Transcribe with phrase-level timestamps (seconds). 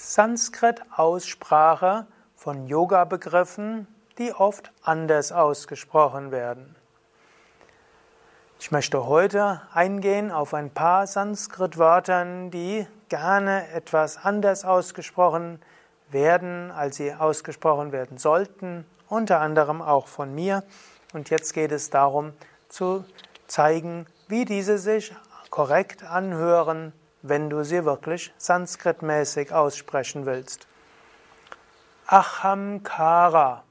[0.00, 2.06] Sanskrit-Aussprache
[2.36, 6.76] von Yoga-Begriffen, die oft anders ausgesprochen werden.
[8.60, 15.60] Ich möchte heute eingehen auf ein paar Sanskrit-Wörter, die gerne etwas anders ausgesprochen
[16.10, 20.62] werden, als sie ausgesprochen werden sollten, unter anderem auch von mir.
[21.12, 22.34] Und jetzt geht es darum
[22.68, 23.04] zu
[23.48, 25.12] zeigen, wie diese sich
[25.50, 26.92] korrekt anhören
[27.22, 30.66] wenn du sie wirklich sanskritmäßig aussprechen willst.
[32.06, 33.64] Ahamkara.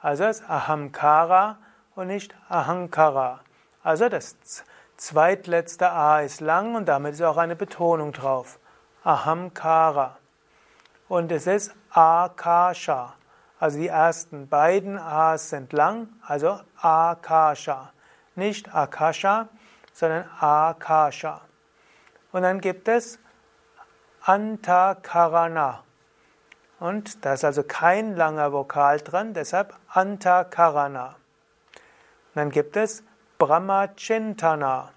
[0.00, 1.58] Also es ist Ahamkara
[1.94, 3.40] und nicht Ahankara.
[3.82, 4.36] Also das
[4.96, 8.58] zweitletzte A ist lang und damit ist auch eine Betonung drauf.
[9.04, 10.16] Ahamkara.
[11.08, 13.14] Und es ist Akasha.
[13.58, 17.92] Also die ersten beiden A's sind lang, also Akasha.
[18.34, 19.48] Nicht Akasha,
[19.92, 21.42] sondern Akasha.
[22.32, 23.18] Und dann gibt es
[24.22, 25.84] Antakarana.
[26.80, 31.08] Und da ist also kein langer Vokal drin, deshalb Antakarana.
[31.08, 33.04] Und dann gibt es
[33.38, 34.90] Brahmachintana.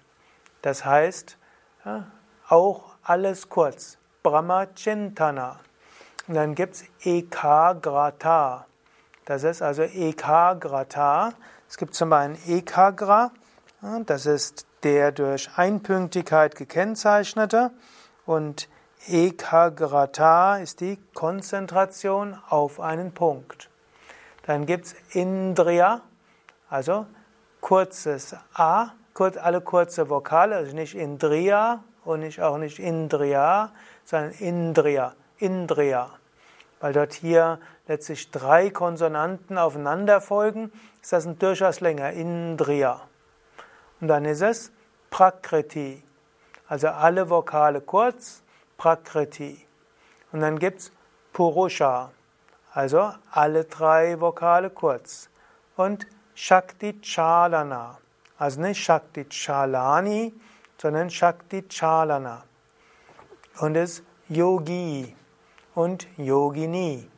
[0.62, 1.38] Das heißt,
[1.84, 2.06] ja,
[2.48, 3.98] auch alles kurz.
[4.22, 5.60] Brahmachintana.
[6.26, 8.66] Und dann gibt es Ekagrata.
[9.24, 11.32] Das ist also Ekagrata.
[11.68, 13.30] Es gibt zum Beispiel Ekagra.
[14.06, 17.70] Das ist der durch Einpünktigkeit gekennzeichnete
[18.24, 18.68] und
[19.08, 23.70] Ekagrata ist die Konzentration auf einen Punkt.
[24.46, 26.00] Dann gibt es Indriya,
[26.68, 27.06] also
[27.60, 33.72] kurzes A, alle kurze Vokale, also nicht Indriya und nicht, auch nicht Indriya,
[34.04, 36.10] sondern Indriya, Indriya.
[36.80, 43.00] Weil dort hier letztlich drei Konsonanten aufeinander folgen, ist das ein durchaus länger, Indriya.
[44.00, 44.72] Und dann ist es
[45.10, 46.02] Prakriti.
[46.68, 48.42] Also alle Vokale kurz,
[48.76, 49.66] Prakriti.
[50.32, 50.92] Und dann gibt es
[51.32, 52.10] Purusha.
[52.72, 55.30] Also alle drei Vokale kurz.
[55.76, 57.98] Und Shakti Chalana.
[58.38, 60.34] Also nicht Shakti Chalani,
[60.76, 62.44] sondern Shakti Chalana.
[63.60, 65.16] Und es Yogi
[65.74, 67.08] und Yogini.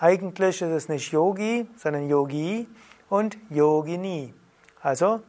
[0.00, 2.66] Eigentlich ist es nicht Yogi, sondern Yogi
[3.08, 4.34] und Yogini.
[4.80, 5.20] Also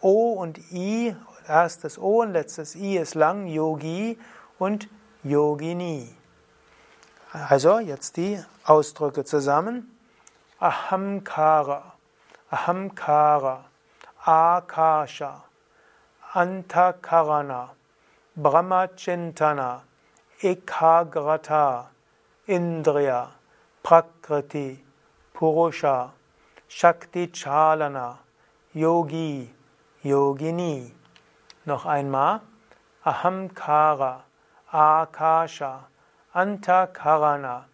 [0.00, 1.14] O und I
[1.50, 4.16] Erstes O und letztes I ist lang, Yogi
[4.58, 4.88] und
[5.24, 6.14] Yogini.
[7.32, 9.96] Also jetzt die Ausdrücke zusammen.
[10.60, 11.94] Ahamkara,
[12.50, 13.64] Ahamkara,
[14.24, 15.42] Akasha,
[16.34, 17.70] Antakarana,
[18.36, 19.82] Brahmachintana,
[20.40, 21.86] Ekagrata,
[22.46, 23.28] Indriya,
[23.82, 24.84] Prakriti,
[25.34, 26.12] Purusha,
[26.68, 28.18] Shakti Chalana,
[28.72, 29.50] Yogi,
[30.02, 30.92] Yogini.
[31.64, 32.40] Noch einmal.
[33.04, 34.20] Ahamkara,
[34.70, 35.86] Akasha,
[36.34, 37.64] Antakarana,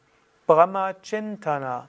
[0.47, 1.88] Brahmachintana,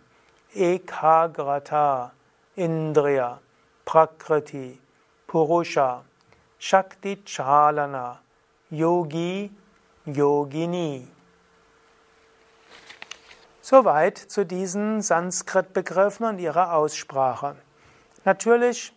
[0.55, 2.11] Ekagrata,
[2.57, 3.37] Indriya,
[3.85, 4.79] Prakriti,
[5.27, 6.01] Purusha,
[6.57, 8.17] Shakti Chalana,
[8.71, 9.51] Yogi,
[10.07, 11.07] Yogini.
[13.61, 17.55] Soweit zu diesen Sanskrit-Begriffen und ihrer Aussprache.
[18.25, 18.93] Natürlich